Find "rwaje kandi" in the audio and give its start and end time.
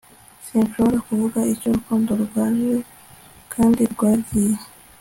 2.23-3.81